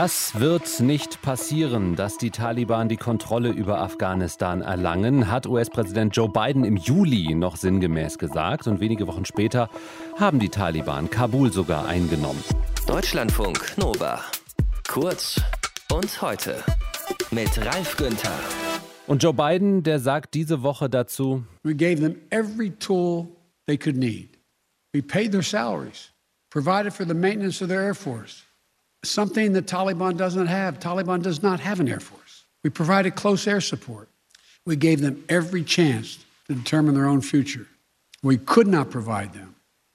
Das 0.00 0.38
wird 0.38 0.78
nicht 0.78 1.22
passieren, 1.22 1.96
dass 1.96 2.18
die 2.18 2.30
Taliban 2.30 2.88
die 2.88 2.96
Kontrolle 2.96 3.48
über 3.48 3.80
Afghanistan 3.80 4.62
erlangen, 4.62 5.28
hat 5.28 5.48
US-Präsident 5.48 6.14
Joe 6.14 6.28
Biden 6.28 6.62
im 6.62 6.76
Juli 6.76 7.34
noch 7.34 7.56
sinngemäß 7.56 8.16
gesagt. 8.16 8.68
Und 8.68 8.78
wenige 8.78 9.08
Wochen 9.08 9.24
später 9.24 9.68
haben 10.16 10.38
die 10.38 10.50
Taliban 10.50 11.10
Kabul 11.10 11.52
sogar 11.52 11.88
eingenommen. 11.88 12.44
Deutschlandfunk 12.86 13.76
Nova. 13.76 14.20
Kurz 14.86 15.40
und 15.92 16.22
heute 16.22 16.62
mit 17.32 17.58
Ralf 17.66 17.96
Günther. 17.96 18.38
Und 19.08 19.24
Joe 19.24 19.34
Biden, 19.34 19.82
der 19.82 19.98
sagt 19.98 20.34
diese 20.34 20.62
Woche 20.62 20.88
dazu: 20.88 21.42
We 21.64 21.74
gave 21.74 21.96
them 21.96 22.14
every 22.30 22.70
tool 22.70 23.26
they 23.66 23.76
could 23.76 23.96
need. 23.96 24.38
We 24.94 25.02
paid 25.02 25.32
their 25.32 25.42
salaries, 25.42 26.12
provided 26.50 26.92
for 26.92 27.04
the 27.04 27.14
maintenance 27.14 27.60
of 27.60 27.68
their 27.68 27.80
air 27.80 27.96
force. 27.96 28.47
Something 29.04 29.52
the 29.52 29.62
Taliban 29.62 30.16
doesn't 30.16 30.48
have. 30.48 30.78
Taliban 30.78 31.22
does 31.22 31.42
not 31.42 31.60
have 31.60 31.80
an 31.80 31.88
air 31.88 32.00
force. 32.00 32.44
We 32.64 32.70
provided 32.70 33.14
close 33.14 33.46
air 33.46 33.60
support. 33.60 34.08
We 34.66 34.76
gave 34.76 35.00
them 35.00 35.24
every 35.28 35.62
chance 35.62 36.24
to 36.48 36.54
determine 36.54 36.94
their 36.94 37.06
own 37.06 37.20
future. 37.20 37.66
We 38.22 38.38
could 38.38 38.66
not 38.66 38.90
provide 38.90 39.32
them 39.32 39.54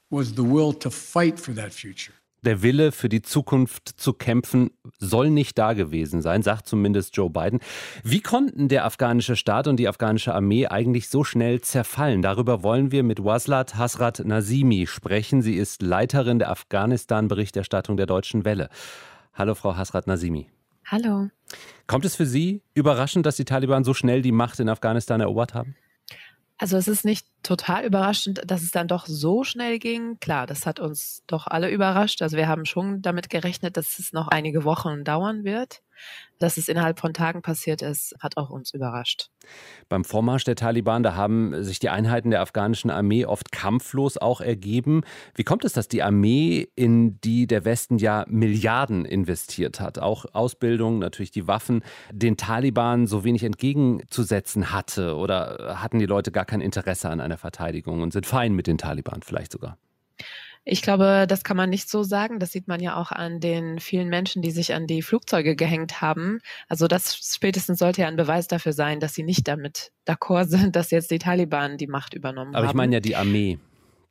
was 0.09 0.34
the 0.34 0.44
will 0.44 0.73
to 0.73 0.89
fight 0.89 1.39
for 1.39 1.52
that 1.53 1.73
future 1.73 2.13
der 2.43 2.61
Wille 2.61 2.91
für 2.91 3.09
die 3.09 3.21
Zukunft 3.21 3.89
zu 3.89 4.13
kämpfen 4.13 4.71
soll 4.99 5.29
nicht 5.29 5.57
da 5.57 5.73
gewesen 5.73 6.21
sein, 6.21 6.43
sagt 6.43 6.67
zumindest 6.67 7.16
Joe 7.16 7.29
Biden. 7.29 7.59
Wie 8.03 8.21
konnten 8.21 8.67
der 8.67 8.85
afghanische 8.85 9.35
Staat 9.35 9.67
und 9.67 9.77
die 9.77 9.88
afghanische 9.88 10.33
Armee 10.33 10.67
eigentlich 10.67 11.09
so 11.09 11.23
schnell 11.23 11.61
zerfallen? 11.61 12.21
Darüber 12.21 12.63
wollen 12.63 12.91
wir 12.91 13.03
mit 13.03 13.23
Waslat 13.23 13.75
Hasrat 13.75 14.23
Nazimi 14.25 14.88
sprechen. 14.88 15.41
Sie 15.41 15.55
ist 15.55 15.81
Leiterin 15.81 16.39
der 16.39 16.52
Afghanistan-Berichterstattung 16.52 17.97
der 17.97 18.05
Deutschen 18.05 18.45
Welle. 18.45 18.69
Hallo, 19.33 19.55
Frau 19.55 19.75
Hasrat 19.75 20.07
Nazimi. 20.07 20.49
Hallo. 20.85 21.30
Kommt 21.88 22.05
es 22.05 22.16
für 22.16 22.25
Sie 22.25 22.61
überraschend, 22.73 23.25
dass 23.25 23.38
die 23.38 23.45
Taliban 23.45 23.83
so 23.83 23.94
schnell 23.94 24.21
die 24.21 24.31
Macht 24.31 24.59
in 24.59 24.69
Afghanistan 24.69 25.21
erobert 25.21 25.53
haben? 25.53 25.75
Also 26.64 26.78
es 26.78 26.88
ist 26.88 27.03
nicht 27.03 27.28
total 27.44 27.83
überraschend, 27.83 28.42
dass 28.50 28.61
es 28.61 28.72
dann 28.72 28.88
doch 28.88 29.06
so 29.06 29.44
schnell 29.44 29.80
ging. 29.80 30.17
Klar, 30.22 30.47
das 30.47 30.66
hat 30.66 30.80
uns 30.80 31.22
doch 31.28 31.45
alle 31.45 31.70
überrascht. 31.70 32.22
Also 32.22 32.38
wir 32.38 32.47
haben 32.47 32.64
schon 32.64 33.02
damit 33.02 33.30
gerechnet, 33.30 33.75
dass 33.75 34.00
es 34.00 34.14
noch 34.14 34.30
einige 34.30 34.64
Wochen 34.64 35.03
dauern 35.03 35.44
wird. 35.44 35.81
Dass 36.39 36.57
es 36.57 36.67
innerhalb 36.67 36.99
von 36.99 37.13
Tagen 37.13 37.41
passiert 37.41 37.81
ist, 37.81 38.15
hat 38.19 38.37
auch 38.37 38.49
uns 38.49 38.73
überrascht. 38.73 39.29
Beim 39.87 40.03
Vormarsch 40.03 40.43
der 40.43 40.55
Taliban, 40.55 41.03
da 41.03 41.15
haben 41.15 41.63
sich 41.63 41.79
die 41.79 41.89
Einheiten 41.89 42.31
der 42.31 42.41
afghanischen 42.41 42.89
Armee 42.89 43.25
oft 43.25 43.51
kampflos 43.51 44.17
auch 44.17 44.41
ergeben. 44.41 45.03
Wie 45.35 45.43
kommt 45.43 45.63
es, 45.63 45.73
dass 45.73 45.87
die 45.87 46.03
Armee, 46.03 46.67
in 46.75 47.19
die 47.21 47.47
der 47.47 47.65
Westen 47.65 47.97
ja 47.97 48.25
Milliarden 48.27 49.05
investiert 49.05 49.79
hat, 49.79 49.99
auch 49.99 50.25
Ausbildung, 50.33 50.99
natürlich 50.99 51.31
die 51.31 51.47
Waffen, 51.47 51.83
den 52.11 52.35
Taliban 52.35 53.07
so 53.07 53.23
wenig 53.23 53.43
entgegenzusetzen 53.43 54.71
hatte? 54.71 55.15
Oder 55.15 55.75
hatten 55.81 55.99
die 55.99 56.05
Leute 56.05 56.31
gar 56.31 56.45
kein 56.45 56.61
Interesse 56.61 57.09
an 57.09 57.21
einer 57.21 57.37
Verteidigung 57.37 58.01
und 58.01 58.11
sind 58.11 58.25
fein 58.25 58.53
mit 58.53 58.67
den 58.67 58.77
Taliban 58.77 59.21
vielleicht 59.21 59.51
sogar? 59.51 59.77
Ich 60.66 60.81
glaube, 60.81 61.25
das 61.28 61.44
kann 61.44 61.58
man 61.58 61.69
nicht 61.69 61.89
so 61.89 62.03
sagen. 62.03 62.39
Das 62.39 62.52
sieht 62.52 62.67
man 62.67 62.80
ja 62.81 62.95
auch 62.95 63.11
an 63.11 63.39
den 63.39 63.80
vielen 63.80 64.09
Menschen, 64.09 64.42
die 64.42 64.52
sich 64.52 64.73
an 64.73 64.88
die 64.88 65.02
Flugzeuge 65.02 65.55
gehängt 65.55 66.02
haben. 66.02 66.39
Also 66.70 66.88
das 66.88 67.17
spätestens 67.17 67.80
sollte 67.80 68.02
ja 68.02 68.08
ein 68.08 68.16
Beweis 68.16 68.47
dafür 68.47 68.73
sein, 68.73 69.00
dass 69.00 69.14
sie 69.14 69.23
nicht 69.23 69.47
damit 69.47 69.92
d'accord 70.08 70.45
sind, 70.47 70.75
dass 70.75 70.92
jetzt 70.92 71.11
die 71.11 71.20
Taliban 71.20 71.78
die 71.78 71.88
Macht 71.88 72.14
übernommen 72.14 72.55
Aber 72.55 72.59
haben. 72.59 72.64
Aber 72.66 72.72
ich 72.72 72.78
meine 72.78 72.95
ja 72.95 73.00
die 73.00 73.16
Armee 73.16 73.59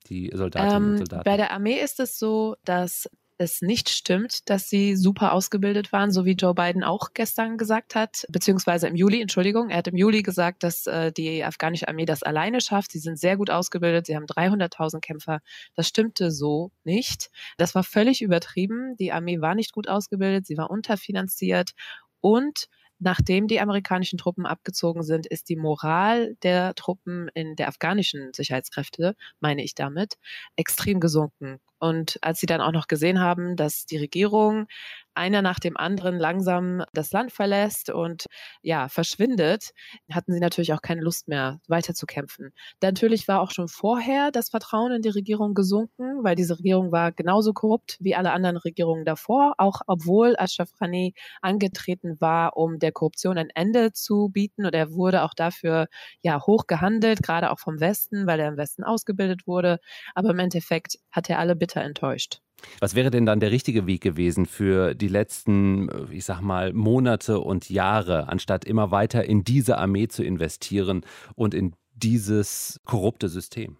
die 0.08 0.30
Soldatinnen 0.34 0.76
ähm, 0.76 0.90
und 0.90 0.96
Soldaten? 0.98 1.24
Bei 1.24 1.36
der 1.36 1.52
Armee 1.52 1.80
ist 1.80 2.00
es 2.00 2.18
so, 2.18 2.56
dass 2.64 3.08
es 3.42 3.60
nicht 3.60 3.90
stimmt, 3.90 4.48
dass 4.48 4.70
sie 4.70 4.96
super 4.96 5.32
ausgebildet 5.32 5.92
waren, 5.92 6.10
so 6.10 6.24
wie 6.24 6.32
Joe 6.32 6.54
Biden 6.54 6.82
auch 6.82 7.12
gestern 7.12 7.58
gesagt 7.58 7.94
hat, 7.94 8.24
beziehungsweise 8.30 8.88
im 8.88 8.96
Juli, 8.96 9.20
Entschuldigung, 9.20 9.68
er 9.68 9.78
hat 9.78 9.88
im 9.88 9.96
Juli 9.96 10.22
gesagt, 10.22 10.62
dass 10.62 10.86
äh, 10.86 11.12
die 11.12 11.44
afghanische 11.44 11.88
Armee 11.88 12.06
das 12.06 12.22
alleine 12.22 12.60
schafft. 12.60 12.92
Sie 12.92 12.98
sind 12.98 13.18
sehr 13.18 13.36
gut 13.36 13.50
ausgebildet, 13.50 14.06
sie 14.06 14.16
haben 14.16 14.26
300.000 14.26 15.00
Kämpfer. 15.00 15.40
Das 15.74 15.88
stimmte 15.88 16.30
so 16.30 16.70
nicht. 16.84 17.30
Das 17.58 17.74
war 17.74 17.84
völlig 17.84 18.22
übertrieben. 18.22 18.96
Die 18.96 19.12
Armee 19.12 19.40
war 19.40 19.54
nicht 19.54 19.72
gut 19.72 19.88
ausgebildet, 19.88 20.46
sie 20.46 20.56
war 20.56 20.70
unterfinanziert 20.70 21.72
und 22.20 22.68
Nachdem 23.04 23.48
die 23.48 23.58
amerikanischen 23.58 24.16
Truppen 24.16 24.46
abgezogen 24.46 25.02
sind, 25.02 25.26
ist 25.26 25.48
die 25.48 25.56
Moral 25.56 26.36
der 26.44 26.72
Truppen 26.76 27.28
in 27.34 27.56
der 27.56 27.66
afghanischen 27.66 28.32
Sicherheitskräfte, 28.32 29.16
meine 29.40 29.64
ich 29.64 29.74
damit, 29.74 30.18
extrem 30.54 31.00
gesunken. 31.00 31.58
Und 31.82 32.16
als 32.22 32.38
sie 32.38 32.46
dann 32.46 32.60
auch 32.60 32.70
noch 32.70 32.86
gesehen 32.86 33.18
haben, 33.18 33.56
dass 33.56 33.86
die 33.86 33.96
Regierung 33.96 34.68
einer 35.14 35.42
nach 35.42 35.58
dem 35.58 35.76
anderen 35.76 36.18
langsam 36.18 36.84
das 36.92 37.12
Land 37.12 37.32
verlässt 37.32 37.90
und 37.90 38.26
ja, 38.62 38.88
verschwindet, 38.88 39.72
hatten 40.10 40.32
sie 40.32 40.40
natürlich 40.40 40.72
auch 40.72 40.82
keine 40.82 41.02
Lust 41.02 41.28
mehr 41.28 41.60
weiterzukämpfen. 41.68 42.52
Natürlich 42.82 43.28
war 43.28 43.40
auch 43.40 43.50
schon 43.50 43.68
vorher 43.68 44.30
das 44.30 44.50
Vertrauen 44.50 44.92
in 44.92 45.02
die 45.02 45.08
Regierung 45.08 45.54
gesunken, 45.54 46.22
weil 46.22 46.36
diese 46.36 46.58
Regierung 46.58 46.92
war 46.92 47.12
genauso 47.12 47.52
korrupt 47.52 47.96
wie 48.00 48.14
alle 48.14 48.32
anderen 48.32 48.56
Regierungen 48.56 49.04
davor, 49.04 49.54
auch 49.58 49.80
obwohl 49.86 50.36
Ashraf 50.38 50.70
Ghani 50.78 51.14
angetreten 51.40 52.20
war, 52.20 52.56
um 52.56 52.78
der 52.78 52.92
Korruption 52.92 53.38
ein 53.38 53.50
Ende 53.50 53.92
zu 53.92 54.30
bieten 54.32 54.64
und 54.64 54.74
er 54.74 54.92
wurde 54.92 55.22
auch 55.22 55.34
dafür 55.34 55.88
ja 56.22 56.40
hoch 56.46 56.66
gehandelt, 56.66 57.22
gerade 57.22 57.50
auch 57.50 57.58
vom 57.58 57.80
Westen, 57.80 58.26
weil 58.26 58.40
er 58.40 58.48
im 58.48 58.56
Westen 58.56 58.84
ausgebildet 58.84 59.46
wurde, 59.46 59.78
aber 60.14 60.30
im 60.30 60.38
Endeffekt 60.38 60.98
hat 61.10 61.28
er 61.28 61.38
alle 61.38 61.56
bitter 61.72 61.84
enttäuscht. 61.84 62.40
Was 62.78 62.94
wäre 62.94 63.10
denn 63.10 63.26
dann 63.26 63.40
der 63.40 63.50
richtige 63.50 63.86
Weg 63.86 64.02
gewesen 64.02 64.46
für 64.46 64.94
die 64.94 65.08
letzten, 65.08 65.88
ich 66.12 66.24
sag 66.24 66.40
mal, 66.40 66.72
Monate 66.72 67.40
und 67.40 67.68
Jahre, 67.70 68.28
anstatt 68.28 68.64
immer 68.64 68.92
weiter 68.92 69.24
in 69.24 69.42
diese 69.42 69.78
Armee 69.78 70.06
zu 70.06 70.22
investieren 70.22 71.04
und 71.34 71.54
in 71.54 71.74
dieses 71.94 72.80
korrupte 72.84 73.28
System? 73.28 73.78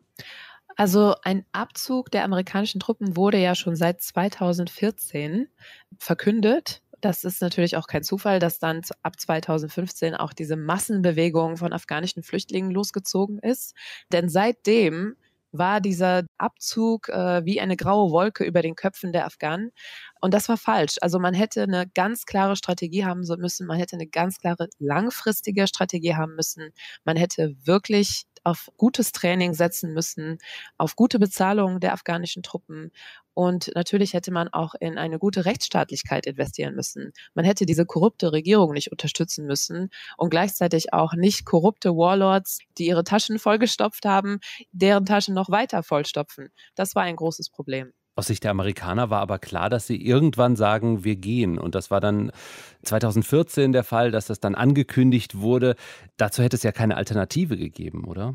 Also 0.76 1.14
ein 1.22 1.44
Abzug 1.52 2.10
der 2.10 2.25
amerikanischen 2.25 2.81
Truppen 2.81 3.14
wurde 3.16 3.38
ja 3.38 3.54
schon 3.54 3.76
seit 3.76 4.00
2014 4.00 5.48
verkündet. 5.98 6.82
Das 7.00 7.25
ist 7.25 7.42
natürlich 7.42 7.76
auch 7.76 7.86
kein 7.86 8.02
Zufall, 8.02 8.41
dass 8.41 8.58
dann 8.58 8.81
ab 9.02 9.20
2015 9.20 10.14
auch 10.14 10.32
diese 10.32 10.56
Massenbewegung 10.56 11.56
von 11.56 11.72
afghanischen 11.72 12.22
Flüchtlingen 12.22 12.70
losgezogen 12.70 13.38
ist. 13.38 13.75
Denn 14.12 14.28
seitdem 14.28 15.16
war 15.52 15.80
dieser 15.80 16.24
Abzug 16.38 17.08
äh, 17.08 17.44
wie 17.44 17.60
eine 17.60 17.76
graue 17.76 18.10
Wolke 18.10 18.44
über 18.44 18.62
den 18.62 18.74
Köpfen 18.74 19.12
der 19.12 19.26
Afghanen. 19.26 19.70
Und 20.20 20.34
das 20.34 20.48
war 20.48 20.56
falsch. 20.56 20.96
Also 21.00 21.18
man 21.18 21.34
hätte 21.34 21.62
eine 21.62 21.88
ganz 21.94 22.24
klare 22.26 22.56
Strategie 22.56 23.04
haben 23.04 23.20
müssen, 23.38 23.66
man 23.66 23.78
hätte 23.78 23.96
eine 23.96 24.06
ganz 24.06 24.38
klare 24.38 24.68
langfristige 24.78 25.66
Strategie 25.66 26.14
haben 26.14 26.34
müssen. 26.36 26.70
Man 27.04 27.16
hätte 27.16 27.54
wirklich 27.64 28.24
auf 28.44 28.70
gutes 28.76 29.12
Training 29.12 29.54
setzen 29.54 29.92
müssen, 29.92 30.38
auf 30.78 30.97
gute 30.97 31.19
Bezahlung 31.19 31.80
der 31.80 31.92
afghanischen 31.92 32.42
Truppen. 32.42 32.92
Und 33.34 33.70
natürlich 33.75 34.12
hätte 34.12 34.30
man 34.30 34.48
auch 34.48 34.75
in 34.78 34.98
eine 34.98 35.19
gute 35.19 35.44
Rechtsstaatlichkeit 35.44 36.26
investieren 36.26 36.75
müssen. 36.75 37.12
Man 37.34 37.44
hätte 37.44 37.64
diese 37.66 37.86
korrupte 37.86 38.32
Regierung 38.32 38.72
nicht 38.72 38.91
unterstützen 38.92 39.47
müssen 39.47 39.91
und 40.19 40.31
gleichzeitig 40.31 40.92
auch 40.92 41.14
nicht 41.14 41.47
korrupte 41.47 41.91
Warlords, 41.97 42.58
die 42.78 42.86
ihre 42.86 43.04
Taschen 43.04 43.38
vollgestopft 43.38 44.04
haben, 44.04 44.41
deren 44.72 45.06
Taschen 45.06 45.34
noch 45.34 45.48
weiter 45.50 45.82
vollstopfen. 45.82 46.50
Das 46.75 46.94
war 46.94 47.04
ein 47.04 47.16
großes 47.16 47.48
Problem. 47.50 47.92
Aus 48.14 48.26
Sicht 48.26 48.44
der 48.44 48.50
Amerikaner 48.50 49.08
war 49.08 49.20
aber 49.20 49.38
klar, 49.38 49.70
dass 49.70 49.86
sie 49.86 49.96
irgendwann 49.96 50.54
sagen, 50.54 51.02
wir 51.02 51.16
gehen. 51.16 51.58
Und 51.58 51.74
das 51.74 51.90
war 51.90 52.00
dann 52.00 52.30
2014 52.82 53.72
der 53.72 53.84
Fall, 53.84 54.10
dass 54.10 54.26
das 54.26 54.38
dann 54.38 54.54
angekündigt 54.54 55.38
wurde. 55.38 55.76
Dazu 56.18 56.42
hätte 56.42 56.56
es 56.56 56.62
ja 56.62 56.72
keine 56.72 56.96
Alternative 56.96 57.56
gegeben, 57.56 58.04
oder? 58.04 58.34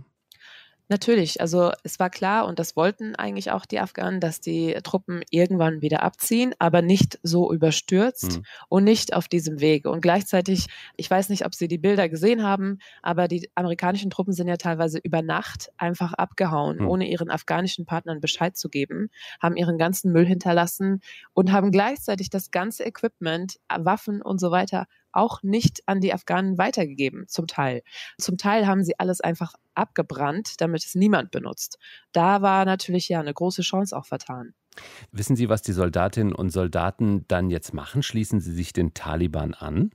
Natürlich, 0.89 1.41
also 1.41 1.71
es 1.83 1.99
war 1.99 2.09
klar 2.09 2.45
und 2.45 2.59
das 2.59 2.77
wollten 2.77 3.13
eigentlich 3.15 3.51
auch 3.51 3.65
die 3.65 3.79
Afghanen, 3.79 4.21
dass 4.21 4.39
die 4.39 4.73
Truppen 4.83 5.21
irgendwann 5.29 5.81
wieder 5.81 6.01
abziehen, 6.01 6.55
aber 6.59 6.81
nicht 6.81 7.19
so 7.23 7.51
überstürzt 7.51 8.37
mhm. 8.37 8.43
und 8.69 8.83
nicht 8.85 9.13
auf 9.13 9.27
diesem 9.27 9.59
Wege. 9.59 9.89
Und 9.91 9.99
gleichzeitig, 9.99 10.67
ich 10.95 11.11
weiß 11.11 11.27
nicht, 11.27 11.45
ob 11.45 11.53
Sie 11.53 11.67
die 11.67 11.77
Bilder 11.77 12.07
gesehen 12.07 12.41
haben, 12.41 12.77
aber 13.01 13.27
die 13.27 13.49
amerikanischen 13.55 14.09
Truppen 14.09 14.31
sind 14.31 14.47
ja 14.47 14.55
teilweise 14.55 14.99
über 14.99 15.21
Nacht 15.21 15.69
einfach 15.75 16.13
abgehauen, 16.13 16.77
mhm. 16.77 16.87
ohne 16.87 17.09
ihren 17.09 17.29
afghanischen 17.29 17.85
Partnern 17.85 18.21
Bescheid 18.21 18.55
zu 18.55 18.69
geben, 18.69 19.09
haben 19.41 19.57
ihren 19.57 19.77
ganzen 19.77 20.13
Müll 20.13 20.25
hinterlassen 20.25 21.01
und 21.33 21.51
haben 21.51 21.71
gleichzeitig 21.71 22.29
das 22.29 22.49
ganze 22.49 22.85
Equipment, 22.85 23.59
Waffen 23.77 24.21
und 24.21 24.39
so 24.39 24.51
weiter 24.51 24.85
auch 25.11 25.43
nicht 25.43 25.81
an 25.85 26.01
die 26.01 26.13
Afghanen 26.13 26.57
weitergegeben, 26.57 27.27
zum 27.27 27.47
Teil. 27.47 27.81
Zum 28.17 28.37
Teil 28.37 28.67
haben 28.67 28.83
sie 28.83 28.99
alles 28.99 29.21
einfach 29.21 29.53
abgebrannt, 29.73 30.55
damit 30.59 30.85
es 30.85 30.95
niemand 30.95 31.31
benutzt. 31.31 31.77
Da 32.11 32.41
war 32.41 32.65
natürlich 32.65 33.09
ja 33.09 33.19
eine 33.19 33.33
große 33.33 33.61
Chance 33.61 33.95
auch 33.95 34.05
vertan. 34.05 34.53
Wissen 35.11 35.35
Sie, 35.35 35.49
was 35.49 35.61
die 35.61 35.71
Soldatinnen 35.71 36.33
und 36.33 36.51
Soldaten 36.51 37.25
dann 37.27 37.49
jetzt 37.49 37.73
machen? 37.73 38.03
Schließen 38.03 38.39
sie 38.39 38.53
sich 38.53 38.73
den 38.73 38.93
Taliban 38.93 39.53
an? 39.53 39.91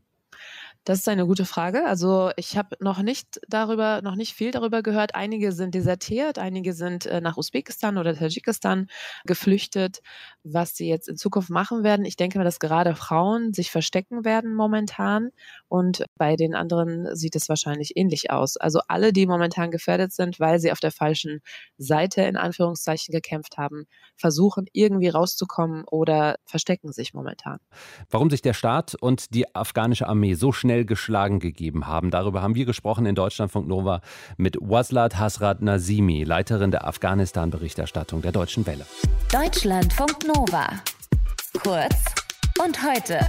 Das 0.84 0.98
ist 0.98 1.08
eine 1.08 1.26
gute 1.26 1.44
Frage. 1.44 1.84
Also 1.86 2.32
ich 2.36 2.56
habe 2.56 2.76
noch 2.80 3.02
nicht 3.02 3.40
darüber, 3.48 4.02
noch 4.02 4.16
nicht 4.16 4.34
viel 4.34 4.50
darüber 4.50 4.82
gehört. 4.82 5.14
Einige 5.14 5.52
sind 5.52 5.74
desertiert, 5.76 6.38
einige 6.40 6.72
sind 6.72 7.06
äh, 7.06 7.20
nach 7.20 7.36
Usbekistan 7.36 7.98
oder 7.98 8.16
Tadschikistan 8.16 8.88
geflüchtet. 9.24 10.00
Was 10.42 10.74
sie 10.74 10.88
jetzt 10.88 11.08
in 11.08 11.16
Zukunft 11.16 11.50
machen 11.50 11.84
werden, 11.84 12.04
ich 12.04 12.16
denke 12.16 12.38
mal, 12.38 12.44
dass 12.44 12.58
gerade 12.58 12.96
Frauen 12.96 13.52
sich 13.54 13.70
verstecken 13.70 14.24
werden 14.24 14.54
momentan 14.54 15.30
und 15.72 16.04
bei 16.18 16.36
den 16.36 16.54
anderen 16.54 17.16
sieht 17.16 17.34
es 17.34 17.48
wahrscheinlich 17.48 17.96
ähnlich 17.96 18.30
aus. 18.30 18.58
Also 18.58 18.80
alle, 18.88 19.10
die 19.14 19.24
momentan 19.24 19.70
gefährdet 19.70 20.12
sind, 20.12 20.38
weil 20.38 20.58
sie 20.58 20.70
auf 20.70 20.80
der 20.80 20.90
falschen 20.90 21.40
Seite 21.78 22.20
in 22.20 22.36
Anführungszeichen 22.36 23.10
gekämpft 23.10 23.56
haben, 23.56 23.86
versuchen 24.14 24.66
irgendwie 24.74 25.08
rauszukommen 25.08 25.84
oder 25.90 26.36
verstecken 26.44 26.92
sich 26.92 27.14
momentan. 27.14 27.56
Warum 28.10 28.28
sich 28.28 28.42
der 28.42 28.52
Staat 28.52 28.94
und 29.00 29.32
die 29.34 29.54
afghanische 29.54 30.06
Armee 30.06 30.34
so 30.34 30.52
schnell 30.52 30.84
geschlagen 30.84 31.40
gegeben 31.40 31.86
haben. 31.86 32.10
Darüber 32.10 32.42
haben 32.42 32.54
wir 32.54 32.66
gesprochen 32.66 33.06
in 33.06 33.14
Deutschlandfunk 33.14 33.66
Nova 33.66 34.02
mit 34.36 34.58
Waslat 34.60 35.18
Hasrat 35.18 35.62
Nazimi, 35.62 36.24
Leiterin 36.24 36.70
der 36.70 36.86
Afghanistan-Berichterstattung 36.86 38.20
der 38.20 38.32
Deutschen 38.32 38.66
Welle. 38.66 38.84
Deutschlandfunk 39.32 40.18
Nova. 40.26 40.68
Kurz 41.62 41.96
und 42.62 42.76
heute. 42.82 43.20